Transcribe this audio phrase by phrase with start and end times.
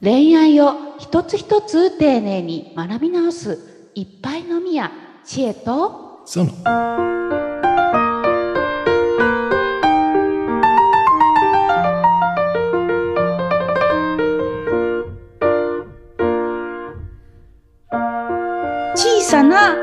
[0.00, 4.92] 恋愛を一つ一つ丁寧に学び直すいっぱいのみや
[5.24, 6.20] 知恵と。
[6.24, 6.52] その。
[18.94, 19.74] 小さな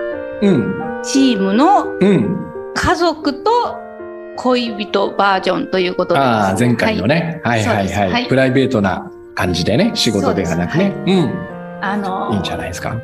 [0.42, 1.02] うん。
[1.04, 2.72] チームのうん。
[2.74, 3.52] 家族と
[4.38, 6.24] 恋人バージョンということです。
[6.24, 8.28] ああ前回のね、はい、はいはい。
[8.28, 10.94] プライベートな感じでね仕事ではなくね。
[11.06, 11.80] そううん。
[11.82, 13.00] あのいいんじゃないですか？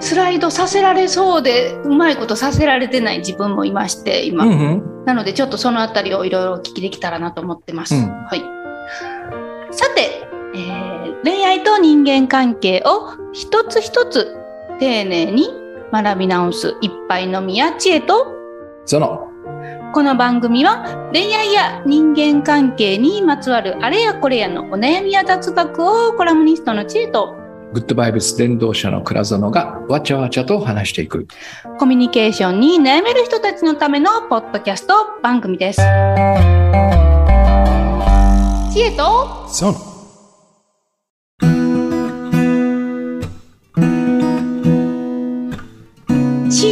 [0.00, 4.54] スライドさせられそうでうまいことさせられてない自分もいまして今、うんう
[5.02, 5.04] ん。
[5.06, 7.94] なのでちょっとそのあたりをいろいろお聞きできたらなと思ってます。
[7.94, 8.02] うん。
[8.24, 8.40] はい。
[9.72, 10.92] さて、えー
[11.24, 14.36] 恋愛と人間関係を一つ一つ
[14.80, 15.48] 丁寧に
[15.92, 18.26] 学び直す一杯のみや知恵と
[18.84, 19.28] その
[19.92, 27.36] この番組は恋愛や人間関係にまつわるあれやこれやのお悩みや雑学をコラムニストの知恵と
[27.74, 31.26] グッドバイブス伝道者の倉園がわちゃわちゃと話していく
[31.78, 35.82] コミュニケーションに悩める人たちのためのポッドキャスト番組です。
[38.72, 39.46] 知恵と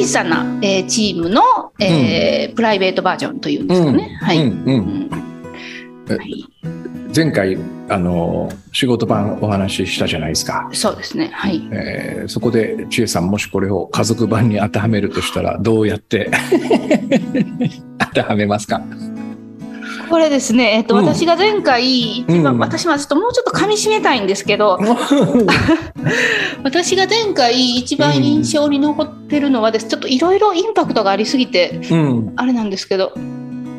[0.05, 1.43] 小さな、えーチームの、
[1.79, 4.19] えープライベートバージョンというんですかね。
[4.21, 4.39] はい。
[4.45, 5.11] うんうんうん
[6.11, 6.47] えはい
[7.15, 11.29] 前回あの仕事版お話ししたじゃないですか、そうですね。
[11.33, 11.61] はい。
[11.73, 16.31] えーそこで千恵さんもしこれを家族版に当てはめるとしたらどうやって
[17.99, 18.81] 当てはめますか？
[20.11, 21.07] これですね、えっと、うん。
[21.07, 22.59] 私が前回、一番、うん。
[22.59, 24.79] 私はちょっともうちょっと噛み締めたいんですけど、
[26.65, 32.33] 私が前回一番印象に残ってるのはです、ちょっといろいろインパクトがありすぎて、うん。
[32.37, 33.13] あれなんですけど、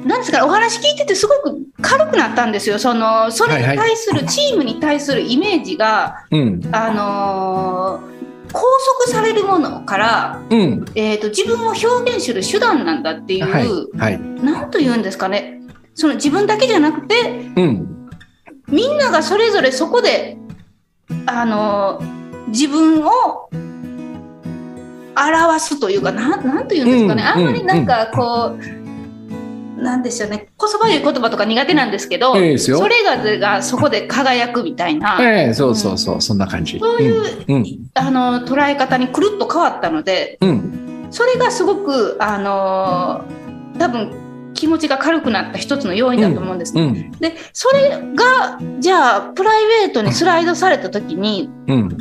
[0.06, 2.80] なんですかね、お話聞いててすごく軽くなったんですよ。
[2.80, 6.62] その、それに対する、 チームに対するイメージが、うん。
[6.72, 8.22] あのー
[8.54, 8.62] 拘
[9.06, 10.86] 束されるものから、うん。
[10.96, 13.68] えー、と自分を表現する手段なんだっていう、はい。
[13.98, 14.20] はい。
[14.44, 15.61] なんと言うんですかね
[16.02, 18.10] その自分だけじゃなくてうん。
[18.68, 20.36] みんながそれぞれそこで、
[21.28, 23.50] あのー自分を
[25.16, 30.50] 表すというかなんなんと言うんですかね、うんあんまりなんかこう、なんでしょうね。
[30.58, 32.80] こそばゆい言葉とか苦手なんですけど、いいですよ。
[32.80, 36.80] それががそこで輝くみたいな、ええそうそうそう、そんな感じ。
[36.80, 37.66] そういう、うん。
[37.94, 41.08] あの捉え方にくるっと変わったのでうん。
[41.12, 43.24] それがすごくあの
[43.80, 44.21] 多分
[44.62, 46.78] 気持ちが軽くなった一つの要因だと思うんです。
[46.78, 47.12] うん。
[47.14, 51.98] でそれがじゃあプライベートにスライドされた時にうん。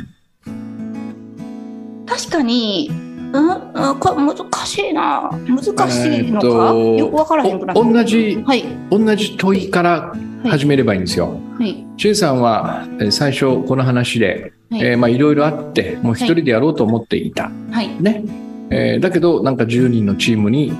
[2.05, 2.91] 確かに、
[3.33, 5.31] うん、うんこれ難しいな。
[5.31, 8.63] 難しいのか、えーよく分からへんくなってお同じはい。
[8.91, 10.13] 同じ問いから
[10.45, 11.39] 始めればいいんですよ。
[11.57, 11.83] はい。
[11.97, 14.81] 千恵さんはえー最初この話で、はい。
[14.85, 17.87] えーまあいろいろあってもう一人でやろうと思っていた、はい。
[17.99, 18.23] ね、
[18.69, 20.71] えーだけどなんか10人のチームに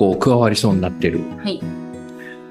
[0.00, 1.20] こう加わりそうになってる。
[1.44, 1.60] はい。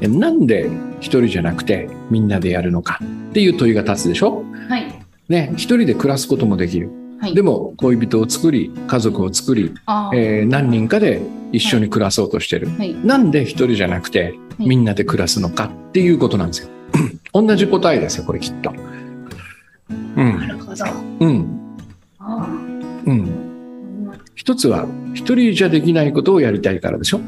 [0.02, 3.00] えなんで一人じゃなくてみんなでやるのか
[3.32, 5.04] っていう問いが立つでしょ、はい。
[5.30, 6.92] ね、一人で暮らすこともできる。
[7.20, 7.34] はい。
[7.34, 9.74] でも恋人を作り家族を作り、
[10.14, 12.94] えー何人かで一緒に暮らそうとしてる、はい。
[13.04, 16.70] なんで一人じゃなくてみんなで暮らすのかっていうことなんですよ。
[17.34, 18.70] 同じ答えですよ、これきっと。
[18.70, 20.20] う。
[20.20, 20.86] なんるほど。
[21.20, 21.78] うん。
[22.20, 22.48] あ
[23.08, 23.49] うん。
[24.40, 27.20] ー一つは、一人じゃできないことをやりたいからでしょ。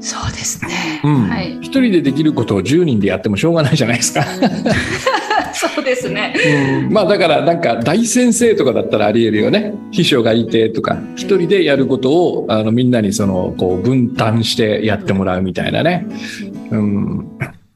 [0.00, 0.70] そうですね、
[1.04, 1.28] うん。
[1.28, 4.24] はい一人でできることを10人でやってもしょうがないじゃないですか。
[5.52, 6.34] そうですね。
[6.82, 9.74] うんまあだからなんか大先生とかだったらありえるよね。
[9.90, 16.06] 秘書がいてとか、一人でやることをあのみんなにそのこう分担してやってもらうみたいなね。
[16.70, 17.26] うん。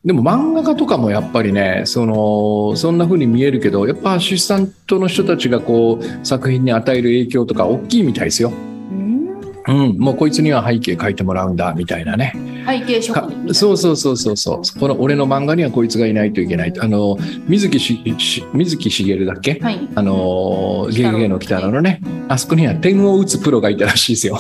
[0.05, 8.53] でも漫画家とかもやっぱりね、その、そんな風に見えるけど、やっぱアシスタントの人たちがこう作品に与える影響とか大きいみたいですよ。
[8.91, 9.31] うん
[9.67, 9.99] うん。
[9.99, 12.35] もうこいつには背景書いてもらうんだみたいなね。
[12.67, 13.55] 背景職か人。
[13.55, 14.81] そうそうそうそうそう。
[14.81, 16.73] この俺の漫画にはこいつがいないといけない。
[16.79, 17.17] あの、
[17.49, 19.59] 水木しし水木しげるだっけ？
[19.61, 19.89] はい。
[19.95, 24.39] あの、ゲゲゲの鬼太郎のね、あそこには点を打つプロがいたらしいですよ。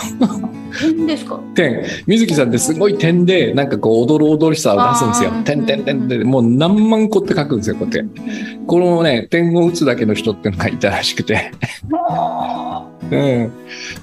[0.80, 1.38] 変ですか？
[1.54, 1.84] 点。
[2.06, 5.30] 水木さんってすごい点で、なんかこう、踊る踊りさを出すんですよ。
[5.44, 8.20] 点点点で、もう何万個って書くんですよ、こうやって。
[8.66, 11.52] このね、点を打つだけの人っていうのがいたらしくて。
[13.10, 13.52] あうん。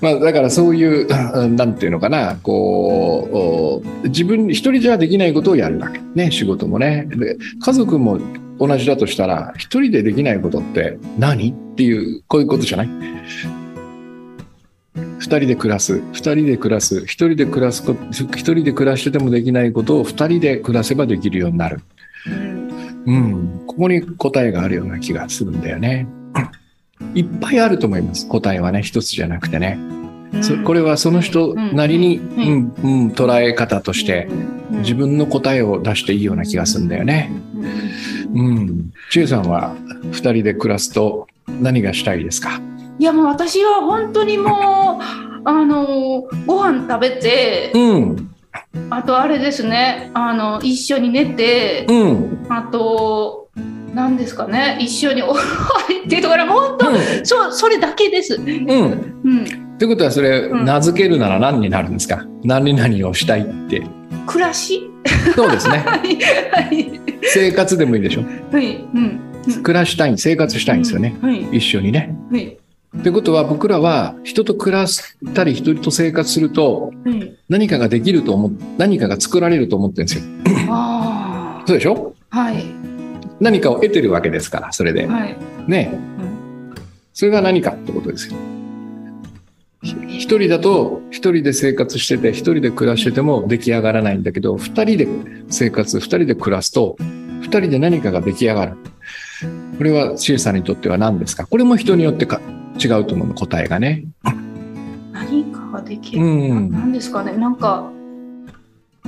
[0.01, 1.07] まあ、だからそういう、う
[1.47, 5.99] んなんていうのかな、こう、お自分一人じゃできないことをやるわけ。
[6.15, 7.07] ね、仕事もね。
[7.09, 8.19] で家族も
[8.59, 12.89] 同じだとしたら、一人でできないことって何っていう、こういうことじゃない？
[15.19, 21.79] 二人で暮らす、二人で暮らす、一人で暮らすこ、一人で暮らしててもできないことを二人で暮らせばできるようになる。
[23.05, 23.61] うん。
[23.67, 26.07] ここに答えがあるような気がするんだよね。
[27.15, 28.27] いっぱいあると思います。
[28.27, 29.77] 答えはね、一つじゃなくてね。
[30.41, 34.27] そこれはその人なりに、うんうん、うん、捉え方として、
[34.69, 37.31] 自分の答えを出していいような気がするんだよね。
[38.33, 38.93] うん。
[39.11, 39.75] 千恵さんは
[40.11, 41.27] 二人で暮らすと
[41.59, 42.61] 何がしたいですか？
[42.97, 45.03] いやもう私は本当にもう
[45.43, 48.27] あのご飯食べてうん。
[48.89, 52.45] あとあれですねあの一緒に寝てうん。
[52.47, 53.40] あと
[53.93, 54.77] 何ですかね。
[54.79, 55.55] 一緒にお風呂
[55.87, 58.35] 入ってとかもう本当そそれだけです。
[58.35, 58.45] うん。
[59.23, 59.43] うん。
[59.43, 60.65] ってことはそれ、うん。
[60.65, 62.25] 名付けるなら何になるんですか？
[62.43, 63.81] 何々をしたいって。
[64.27, 64.89] 暮らし？
[65.35, 65.79] そうですね。
[65.85, 65.99] はい。
[65.99, 67.01] はい。
[67.23, 68.23] 生活でもいいでしょ？
[68.51, 68.75] はい。
[68.93, 69.19] うん。
[69.63, 71.15] 暮らしたい、生活したいんですよね。
[71.21, 71.41] はい。
[71.57, 72.15] 一緒にね。
[72.31, 72.57] はい。
[72.97, 75.01] ってことは僕らは人と暮らし
[75.33, 77.33] たり人と生活するとはい。
[77.49, 80.23] 何かができると思っ何かが作られると思ってるんですよ。
[80.69, 82.13] あそうでしょ？
[82.31, 82.65] あはい
[83.41, 85.07] 何かを得てるわけですから、それで。
[85.07, 85.35] はい
[85.67, 85.99] ね。
[87.11, 88.35] それが何かってことですよ。
[89.83, 95.07] ひ一人だと、一人で生活してて、一人で暮らしてても出来上がらないんだけど、二人で
[95.49, 96.95] 生活、二人で暮らすと、
[97.41, 98.77] 二人で何かが出来上がる。
[99.77, 101.47] これは、シエさんにとっては何ですか？
[101.47, 102.39] これも人によってか
[102.79, 104.05] 違うと思うの、答えがね。
[105.11, 106.71] 何かができうる、ん。
[106.71, 107.33] なんですかね？
[107.33, 107.91] なんか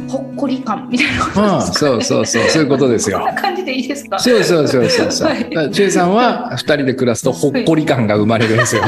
[0.07, 1.77] ほっこり感みたいなことああ、ですか？
[1.79, 3.27] そうそうそう、そういうことですよこん。
[3.27, 4.17] な感じでいいですか？
[4.19, 5.27] そうそうそうそうそう。
[5.29, 8.81] はいだからチェイさんは二人で暮らすとほっこり感が生まれるんですよ。
[8.83, 8.85] い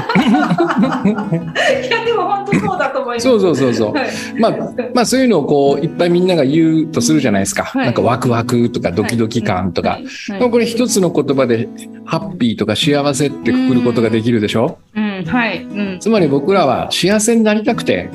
[1.89, 3.23] やでも本当そうだと思います。
[3.27, 3.93] そうそうそうそう。
[3.93, 4.09] はい
[4.39, 4.51] まあ、
[4.95, 7.63] まあそういうのをこういっぱいみんなが言うとするじゃないですか。
[7.65, 9.89] はいなんかワクワクとかドキドキ感とか。
[9.91, 11.69] はいはいでもこれ一つの言葉で
[12.05, 14.79] ハッピーとか幸せってくくることができるでしょ？
[14.95, 18.09] うんはいうんつまり僕らは幸せになりたくて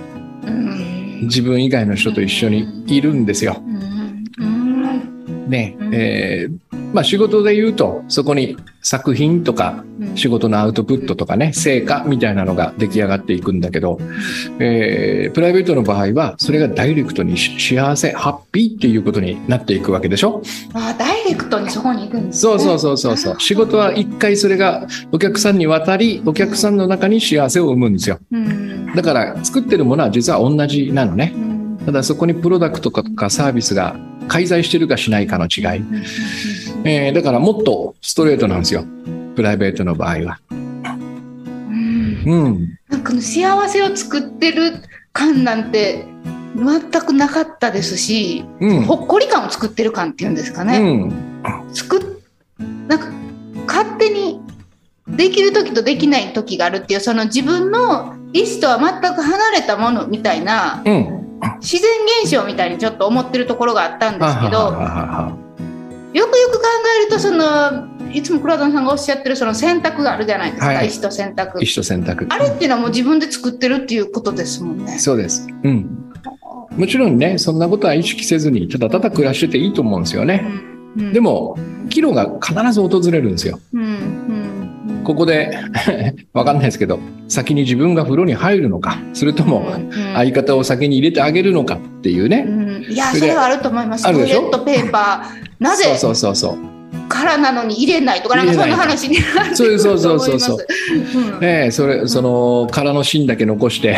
[0.46, 0.89] うん
[1.22, 3.60] 自分以外の人と一緒にいるんですよ。
[5.48, 5.94] ねうん。
[5.94, 10.16] えーまあ仕事で言うとそこに作品とかうん。
[10.16, 14.00] 仕事のアウトプットとかね成果みたいなのが出来上がっていくんだけど、
[14.58, 20.42] えープライベートの場合はそれがダイレクトにし幸せハッピーっていうことになっていくわけでしょ？
[20.72, 22.52] あダイレクトにそこに行くんですね。
[22.52, 23.40] そうそうそうそうそう。
[23.40, 28.18] 仕事は一回それがお客さんに渡りお客さんの中に幸せを生むんですよ。
[28.32, 28.94] うん。
[28.94, 31.32] だから作ってるものは実は同じなのね。
[31.36, 31.78] うん。
[31.86, 33.96] ただそこにプロダクトとかサービスが
[34.26, 35.82] 介在してるかしないかの違い、
[36.84, 38.84] えーだからもっとストレートなんですよ。
[39.36, 40.40] プライベートの場合は。
[40.50, 42.22] うん。
[42.26, 42.78] うん。
[42.88, 44.74] なんか幸せを作ってる
[45.12, 46.06] 感なんて
[46.56, 48.82] 全くなかったですし、うん。
[48.82, 50.78] ほっこり感を作ってる感っていうんですかうね。
[50.78, 51.12] ん。
[51.72, 52.20] 作っ
[52.88, 53.06] なんか
[53.66, 54.40] 勝手に
[55.06, 61.20] できる時とできない時があるっていうその自分の意思とは全く離れたものみたいなうん。
[61.60, 61.90] 自然
[62.22, 64.86] 現象みたいにちょっと思ってるところがあったんですけどははは
[65.28, 65.36] は
[66.12, 66.64] よくよく考
[67.00, 74.98] えるとそのいつも倉田さんがおっしゃってるその選択があるじゃないですか、はい意思と選択一緒選択あれっていうのはもう自分で作ってるっていうことですもんね。
[74.98, 75.46] そうです。
[75.62, 76.12] うん。
[76.76, 80.44] もちろんね、そんなことは意識せずに、ただただ暮らしてていいと思うんですよね。
[80.96, 81.56] うんで、も、
[81.88, 83.60] 岐路が必ず訪れるんですよ。
[83.72, 84.19] うんうん
[85.04, 85.58] ここで、
[86.32, 86.98] わかんないですけど、
[87.28, 92.42] 先に自分が風呂に入るのか、それともうん相方を先に入れてあげるのかっていううね。
[92.42, 92.84] ん。
[92.90, 94.04] いやそれでそれはあると思います。
[94.04, 96.58] トイレットペーパーなぜそうそうそうそう。
[97.08, 99.56] からなのに入れないとかなんかそんな話になると思います。
[99.56, 100.58] そうそうそうそう
[101.14, 101.38] う。
[101.38, 101.40] ん。
[101.40, 103.96] ねえそれ、その殻の芯だけ残して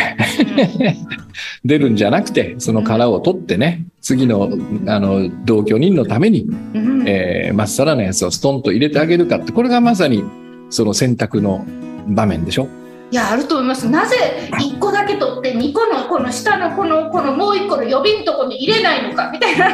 [1.65, 4.51] 出るんじゃなくて、その殻を取ってね、次の、
[4.87, 7.05] あの、同居人のためにうん。
[7.07, 10.25] えーまっさらなやつをストンと入れてあげるかって、これがまさに
[10.73, 11.65] その選択の
[12.09, 12.67] 場面でしょ？
[13.11, 13.87] いやあると思います。
[13.91, 14.17] なぜ
[14.59, 19.69] 一個だけ取って二個のこの下のこのこのもう一個の予備のとこに入れないのかみたいな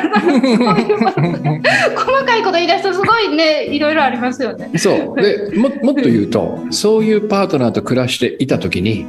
[1.94, 4.76] 細かいこと言い出すとすごいねいろいろありますよね。
[4.76, 5.22] そう。
[5.22, 9.06] で、ももっと言うと、そういうパートナーと暮らしていたときに、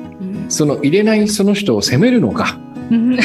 [0.47, 2.59] その入れないその人を責めるのか、
[2.91, 3.17] うん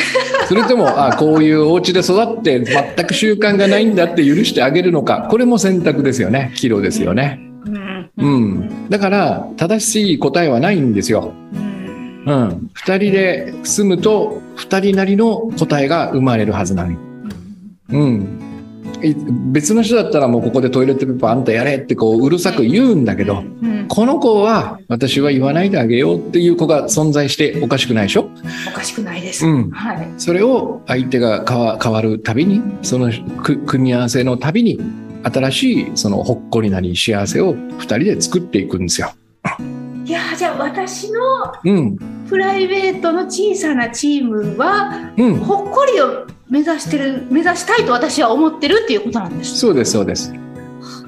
[0.49, 6.55] それとも、あこういうお家で育って全く習慣がないんだって許してあげるのか、これも選択ですよね。
[6.57, 7.44] 岐路ですよね。
[8.19, 8.89] うんうん。
[8.91, 11.33] だから、正しい答えはないんですよ。
[11.53, 12.71] うんうん。
[12.73, 16.97] 二人で住むと、二人なりの答えが生まれるはずなのに。
[17.91, 18.41] うん。
[19.03, 19.15] い
[19.53, 28.31] 別の人だったらもうここでトイレットペーパーあんたやれってこううるさく言うんだけど、うんこの子は私は言わないであげようっていう子が存在しておかしくないでしょ？
[28.67, 29.47] おかしくないです。
[29.47, 29.71] うん。
[29.71, 30.09] はい。
[30.17, 31.45] それを相手が
[31.83, 34.81] 変わるたびに、そのく組み合わせのたびに、
[35.25, 39.13] 新しいそのほっこりなり幸せを二人で作っていくんですよ。
[40.05, 41.21] いやじゃあ私の
[41.65, 41.97] うん。
[42.29, 45.37] プライベートの小さなチームはうん。
[45.37, 49.59] ほっこりを目指してる目指したいと私は思ってるっていうことなんです。
[49.59, 50.33] そうです、そうです。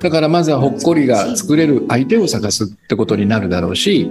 [0.01, 4.11] だからまずはほっこりが作れる相手を探すってことになるだろうし、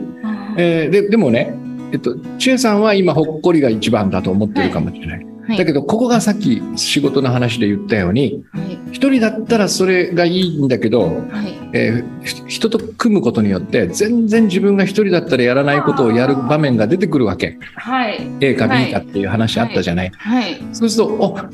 [0.58, 1.56] えーででもね、
[1.92, 5.24] えっと、千恵さんは今ほっこりが一番だと思ってるかもしれない。
[5.26, 11.08] はいだけどここがさっき仕事の話で言ったようにはい一人だったらそれがいいんだけど、は
[11.44, 17.60] いえーひ人と組むことによって全然自分が一人だったらやらないことをやる場面が出てくるわけ。
[17.75, 18.28] はい。
[18.40, 20.12] A かはい B かっていう話あったじゃない。
[20.16, 20.58] はい。
[20.74, 21.48] そうすると、おほっ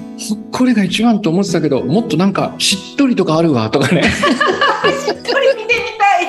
[0.51, 4.03] こりが一番と思ってたけど、もっとなんかしっとりとかあるわとかね。
[4.03, 5.75] しっとり見て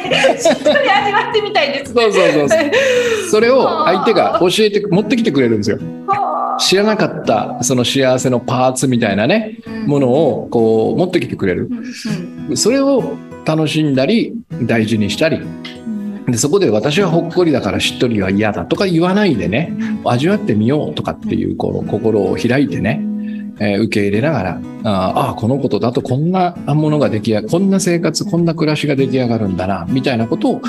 [0.02, 0.40] みたい。
[0.40, 1.92] しっとり味わってみたいです。
[1.92, 2.70] そうそうそうそう。
[3.30, 5.78] それを相手が教えて、持ってきてくれるんですよ。
[6.62, 11.68] は知らなかったその幸せのパーツみたいなね、あものをこう持ってきてくれる。
[11.70, 15.36] うんそれを楽しんだり、大事にしたり。
[15.36, 16.24] うん。
[16.26, 23.00] でそこで私はほっこりだからしっとりは嫌だとか言わないでね、味わってみようとかっていうこの心を開いてね、
[23.58, 24.60] えー受け入れながら、あー
[25.30, 30.62] あー、このことだとこんなものが出来上がこんな生活、こんな暮らしが出来上がるんだな、みたいなことを、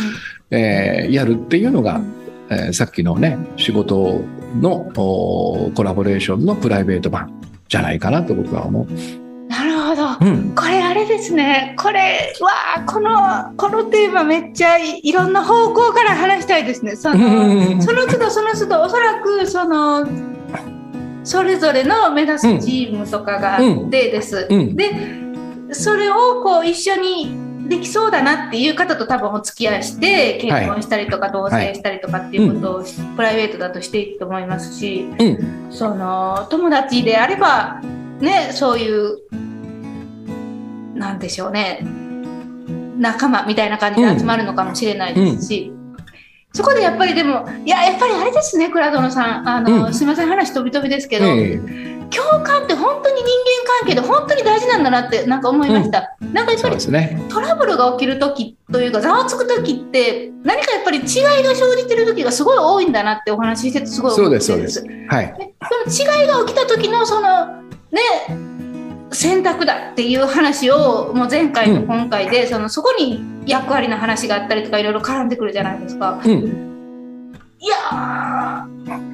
[0.51, 2.01] えーやるっていうのが、
[2.49, 4.23] えーさっきのね、仕事
[4.59, 8.87] のおーコラボレーションのプライベート版じゃないかなと僕は思
[9.49, 10.25] なるほど。
[10.25, 10.29] う。
[10.29, 10.55] うん。
[10.55, 11.75] これあれですね。
[11.77, 16.95] これはこのこのテーマめっちゃいいろんな方向から話したいですね。
[16.95, 20.07] そのその都度その都度おそらくその
[21.23, 24.47] それぞれの目指すチームとかがあってです。
[24.49, 24.75] うん。
[24.75, 24.91] で
[25.71, 32.83] それをこう一緒にできそうだなっていう方と多分お付き合いして結婚したりとか同棲したりとかっていうことを
[33.15, 35.71] プライベートだとしていくと思いますし、うん。
[35.71, 37.81] その友達であれば
[38.19, 39.19] ねそういう
[40.95, 41.85] なんでしょうね
[42.97, 45.73] 仲間みたいな感じで集まるのかもしれないですし、
[46.53, 49.49] そこでやっぱりでもいややっぱりあれですね倉殿さん。
[49.49, 49.93] あの、うん。
[49.93, 51.59] すみません話飛び飛びですけど、え
[52.11, 57.25] 共感って本当に人間関係で本当に大事なんだなってなんか思いました、なんかやえそうっぱりですね。
[57.29, 61.05] トラブルが起きる時というかざわつく時って何かやっぱり違い
[61.43, 65.07] が生じてる時がすごい多いんだなってお話ししててすごい思ってそうですそうです。
[65.09, 65.33] はい。
[65.39, 65.53] で
[65.89, 68.52] その違いが起きた時のそのね
[69.13, 76.21] 選択だっていう話をもう前回と今回で、そのそこに役割の話があったりとかいろいろ絡んでくるじゃないですか。
[76.23, 76.31] うん。
[77.59, 79.13] いやー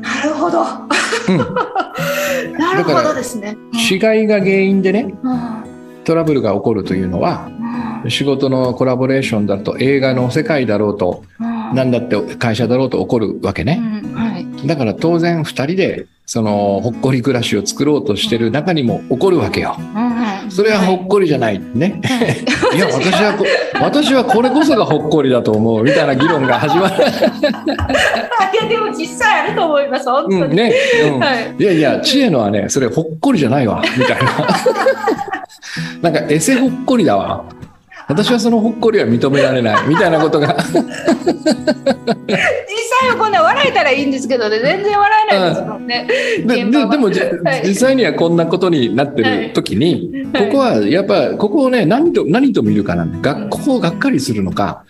[0.00, 0.62] なるほど。
[0.62, 1.38] うん。
[2.58, 3.56] なるほどですね。
[3.90, 5.66] 違いが原因でね、うん
[6.04, 7.66] トラブルが起こるというのは、うん
[8.08, 13.80] 仕事のコラボレーションだと映画の世界だろうと、うん何だって会社だろうと起こるわけね。
[14.04, 19.76] うんはいだから当然二人で、その、ほっこり暮らしを作ろうとしてる中にも起こるわけよ。
[19.78, 20.06] うん
[20.50, 21.60] それはほっこりじゃない。
[21.74, 22.00] ね。
[22.74, 23.44] いや、私はこ、
[23.80, 25.82] 私はこれこそがほっこりだと思う。
[25.82, 26.94] みたいな議論が始まる。
[27.04, 30.44] いやでも実際あると思います本当に。
[30.44, 30.72] うん、ね。
[31.04, 31.54] うんはい。
[31.58, 33.82] いやいや、知恵のはね、それほっこりじゃないわ。
[33.96, 34.16] みたい
[36.02, 36.10] な。
[36.10, 37.44] なんか、エセほっこりだわ。
[38.08, 39.88] 私はそのほっこりは認められない。
[39.88, 40.56] みたいなことが。
[40.66, 40.74] 実
[43.00, 46.06] 際はこんな笑えたらいいんですけどね全然笑えないですもんね。
[46.46, 47.62] でででもじはい。
[47.66, 50.46] 実際にはこんなことになってる時に、はい。
[50.46, 54.84] ここはやっぱここをね何と何と見るかなんでがここをがっかりするのか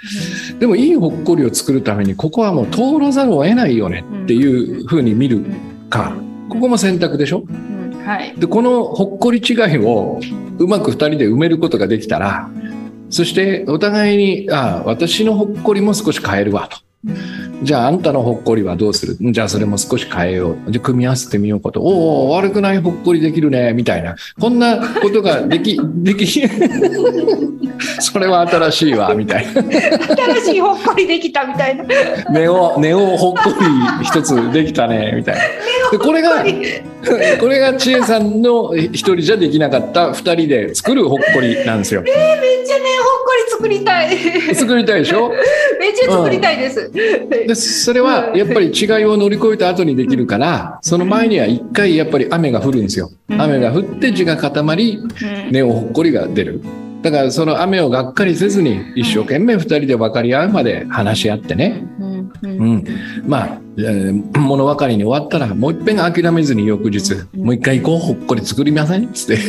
[0.60, 5.42] でもいいほっこりを作るためにここはもう通らざるを得ないよねっていうふうに見る
[5.88, 6.12] か。
[6.48, 7.44] ここも選択でしょ？
[7.48, 8.06] うん。
[8.06, 8.34] はい。
[8.36, 10.20] でこのほっこり違いを
[10.58, 12.48] うまく2人で埋めることができたら
[13.16, 16.76] そしてお互いにああ私のほっこりも少し変えるわと。
[17.62, 19.16] じゃああんたのほっこりはどうする？
[19.32, 20.70] じゃあそれも少し変えよう。
[20.70, 21.80] じゃあ組み合わせてみようかと。
[21.80, 24.16] おお、悪くないほっこりできるね、みたいな。
[24.38, 26.26] こんなことができ、 でき、
[28.00, 29.62] それは新しいわ、みたいな。
[29.62, 31.84] 新しいほっこりできたみたいな。
[32.32, 33.38] ネオ、ネオほっこ
[34.00, 35.40] り一つできたね、みたいな。
[35.92, 36.44] でこれが、
[37.40, 42.02] これが千恵さんの一人じゃできなかった二人で作るほっこりなんですよ。
[42.02, 44.54] めっちゃねほっこり作りたい。
[44.54, 45.30] 作りたいでしょ？
[45.78, 46.90] めっちゃ作りたいです。
[46.92, 53.10] でそれはやっぱり違いを乗り越えた後にできるから、その前には一回やっぱり雨が降るんですよ。
[53.30, 56.60] うん雨が降って地が固まり、うん根をほっこりが出る。
[57.02, 61.82] だからその雨をがっかりせずに一生懸命二人で分かり合うまで話し合ってね。
[62.00, 62.05] うん
[62.42, 62.84] ううんん。
[63.26, 69.42] まあ、えー物分かりに終わったらもういっぺん諦めずに翌日、もう一回行こう、ほっこり作りませんつって。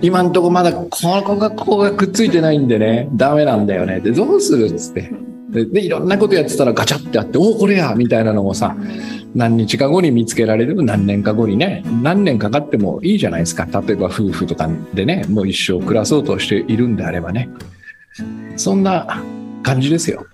[0.02, 4.00] 今んとこまだここがここがくっついてないんでね、ダメなんだよね。
[4.00, 4.66] で、どうする？
[4.66, 5.10] っつって。
[5.50, 8.76] で、でいろんなことやってたらガチャってあって、おお、これやみたいなのをさ、
[9.34, 10.82] 何日か後に見つけられる？
[10.84, 13.66] 何年か後にね、何年かかってもいいじゃないですか。
[13.86, 17.48] 例えば夫婦とかでね、もう一生暮らそうとしているんであればね。
[18.56, 19.22] そんな
[19.62, 20.26] 感じですよ。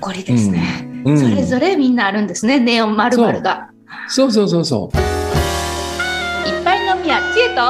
[0.00, 1.02] こりですね。
[1.04, 2.58] うん、それぞれみんなあるんですね。
[2.60, 3.70] ネオまるまるが。
[4.08, 7.60] そうそうそうそいっぱい飲みや知恵イと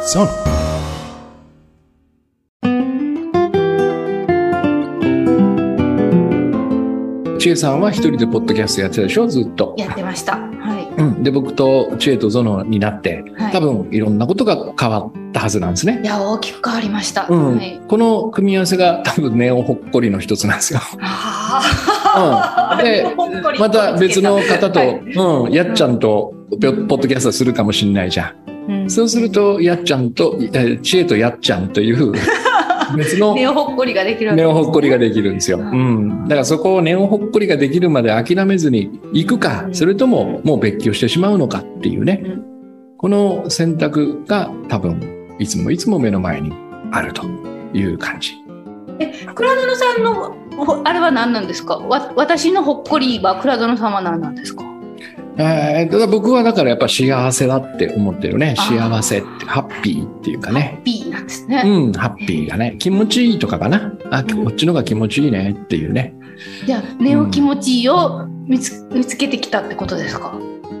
[0.00, 0.28] そう
[7.38, 9.28] 千恵さんは一人でポッドキャストやってたでしょ？
[9.28, 9.74] ずっと。
[9.78, 10.36] やってました。
[10.36, 10.48] は
[10.96, 13.32] うん、で僕と知恵とゾノになってい。
[13.34, 16.06] はい、多分いろんなことが変わったはずなんですねい。
[16.06, 17.26] や大きく変わりました。
[17.28, 17.80] うんはい。
[17.86, 20.80] この組み合わせが 多分ネオほっこりの一つなんですよ。
[21.00, 23.06] ああ、 で
[23.58, 28.34] また別の方と、はいうん、やっちゃんとポッドキャストするかもしれないじゃ
[28.68, 28.72] ん。
[28.72, 32.12] うんそうするとやっちゃんと、えー知恵とやっちゃんという
[32.96, 35.58] 別のネオほっこりができるわけネオほっこりができるんですよ。
[35.58, 36.24] ううん。
[36.24, 42.22] だからそこをネオほっこりができるまで諦めずに行くかう、んそれとももう別居してしまうのかっていうね。
[42.24, 42.48] うん
[42.98, 46.52] この選択が多分いつもいつも目の前に
[46.90, 47.24] あると
[47.72, 48.34] いう感じ。
[48.98, 51.78] え、倉園さんのほあれは何なんですか？
[51.78, 54.64] わ、私のほっこりは倉園さんは何なんですか？
[55.40, 58.56] えー、僕はだからやっぱ幸せだって思ってるね。
[58.56, 60.80] 幸せって、ハッピーっていうかね。
[60.84, 61.62] B なんですね。
[61.64, 62.74] うん、ハッピーがね。
[62.80, 63.92] 気持ちいいとかかな。
[64.10, 66.12] あ、うんこっちのが気持ちいいねっていうね。
[66.66, 70.34] じゃあネオ気持ちいいを見つ見つけてきたってことですか？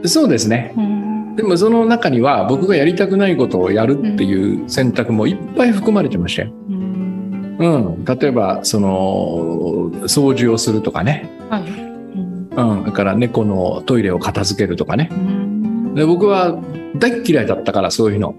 [0.06, 0.74] そうですね。
[0.76, 0.97] うん
[1.38, 6.52] でもその中には僕がやりたくないことをやるっていう選択もいっぱい含まれてましたよ。
[6.68, 8.04] うんうん。
[8.04, 11.30] 例えば、その、掃除をするとかね。
[11.48, 11.62] はい。
[11.62, 12.84] うんうん。
[12.84, 15.08] だから猫のトイレを片付けるとかね。
[15.12, 16.56] うんで僕は
[16.96, 18.34] 大っ嫌いだったからそういうの。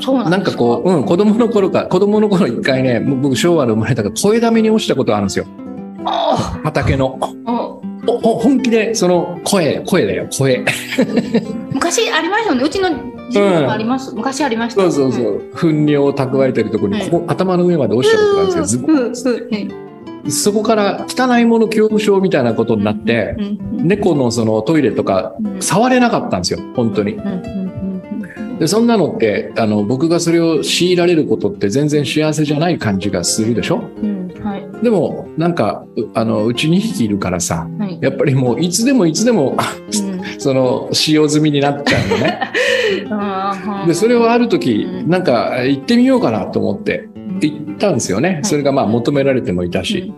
[0.00, 5.46] そうなんなんかこう、うん、子供の頃か、子供の頃一回ね、僕昭和で生まれたから声だめに落ちたことあるんですよ。
[6.62, 7.18] 畑の。
[7.20, 7.52] あ、
[8.06, 10.64] おお本気で、その声、声だよ、声。
[11.72, 12.64] 昔ありましたよね。
[12.64, 12.90] うちの
[13.26, 14.14] 自分もあります。
[14.14, 14.80] 昔ありました。
[14.82, 15.42] そうそうそう。
[15.54, 18.82] 糞尿を蓄えてるところに、ここ、頭の上まで落ちたことがあるんですよ。
[18.86, 19.90] うん
[20.28, 23.46] そこから汚いもの恐怖症みたいなことになって、うんう
[23.82, 27.14] ん猫のそのトイレとかうん触れなかったんですよ、本当に。
[27.14, 27.60] うんうん
[28.58, 33.82] で、そんなのって、あの、僕がそれを強いられることって全然幸せじゃない感じがするでしょ？
[34.02, 37.98] うんうんはいでも、なんか、うあの、うち2匹いるからさ、はい。
[38.02, 39.56] やっぱりもういつでもいつでも、
[40.40, 42.40] その、使用済みになっちゃうのね。
[43.86, 47.08] で、それをある時う、んなんか、行ってみようかなと思って、
[47.40, 48.40] 行ったんですよね。
[48.42, 50.12] いそれがまあ求められてもいたし。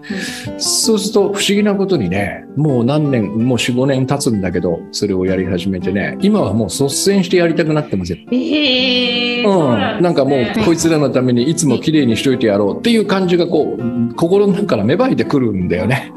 [0.58, 8.18] そうすると不思議なことにね、もう何年、もう4、5年経つんだけど、それをやり始めてね、今はもう率先してやりたくなってますよ。
[8.30, 10.02] ええうん。
[10.02, 16.12] なんかもう、こいつらのためにいつも綺麗にしといてやろうっていう感じがこう、心の中から芽生えてくるんだよね。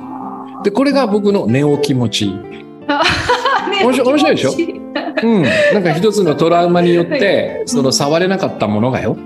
[0.63, 2.33] で、これが僕のネオ気持ち。
[3.83, 4.51] 面白い面白いでしょ？
[5.23, 5.43] うん。
[5.73, 9.17] なんか一つのトラウマによって、その触れなかったものがよ。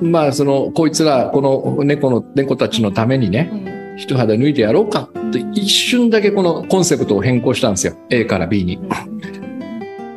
[0.00, 7.94] まあ、その、こいつら、この猫の、猫たちのためにね、一肌脱いでやろうかって一瞬だけこのコンセプトを変更したんですよ。
[8.10, 8.78] A から B に。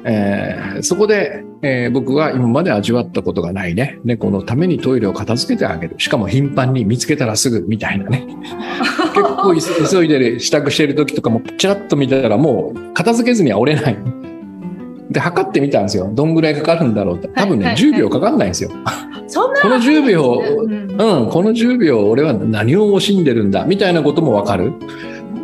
[0.06, 4.00] えーそこで、えー僕は今まで味わったことがないね。
[4.04, 5.96] 猫のためにトイレを片付けてあげる。
[5.98, 8.28] しかも頻繁に見つけたらすぐみたいなね。
[9.14, 13.98] 結構急いで支度してる時とかもチラッと見たらもう片付けずには折れない。
[15.10, 16.12] で、測ってみたんですよ。
[16.14, 17.30] どんぐらいかかるんだろうって。
[17.30, 18.70] 多分ね、はいはいはい10秒かかんないんですよ。
[19.62, 23.66] この10秒、うんうん、この10秒俺は何を惜しんでるんだ？
[23.66, 24.74] みたいなこともわかる。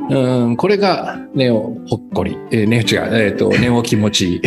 [0.10, 2.38] うん、これがネオほっこり。
[2.52, 4.42] えー、ネオ違う、えっ、と、 ネオ気持ちいい。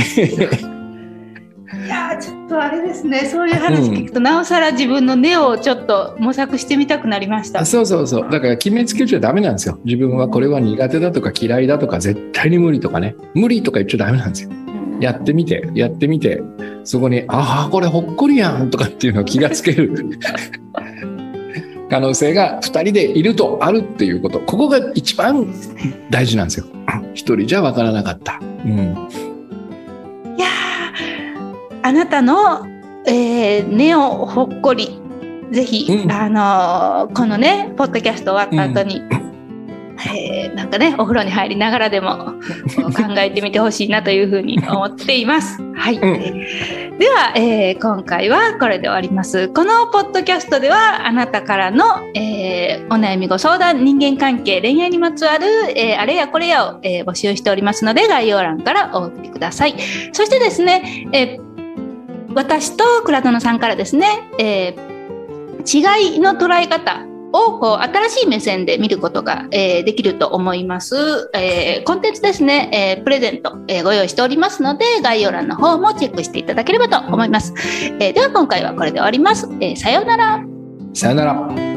[2.56, 7.64] とあれですねそういう話聞くと、なおさら自分の根をちょっと模索してみたくなりました。
[7.66, 8.30] そうそうそう。
[8.30, 9.78] だから決めつけちゃダメなんですよ。
[9.84, 13.14] 自分はこれは苦手だとか嫌いだとか絶対に無理とかね。
[13.34, 14.50] 無理とか言っちゃダメなんですよ。
[14.50, 14.66] うん
[14.98, 16.40] やってみて、やってみて、
[16.82, 20.18] そこに、ああ、これほっこりやんとかっていうのを気がつける。
[21.90, 24.40] 可能性が2人でいるとあるっていうこと。
[24.40, 25.54] ここが一番
[26.08, 26.66] 大事なんですよ。
[27.12, 28.40] 一人じゃわからなかった。
[28.64, 29.25] うん。
[31.86, 32.66] あなたの、
[33.06, 35.00] えー、根をほっこり
[35.52, 39.02] ぜひ、うんあのーこのねポッドキャスト終わった後に、
[40.12, 42.32] えーなんかねお風呂に入りながらでも
[42.96, 45.62] 考えてみてほしいなというふうに思っています。
[45.76, 49.46] はい、んでは、えー今回はこれで終わります。
[49.50, 51.84] このポッドキャストではあなたからの、
[52.16, 55.46] えーお悩みご相談人間関係恋愛にまつわる、
[55.76, 59.76] えーあれやこれやを、えー募集しておりますので概要欄からお送りください。
[60.12, 61.45] そしてですね、えー
[62.36, 64.06] 私と倉殿さんからですね、
[64.38, 64.96] えー
[65.66, 77.54] 違いの捉え方をこう新しい目線で見ることが、えーできると思います、えーコンテンツですね、えープレゼント、えご用意しておりますので概要欄の方もチェックしていただければと思います、
[77.98, 80.44] えでは今回はこれで終わります、えさようなら。
[80.94, 81.75] さよなら。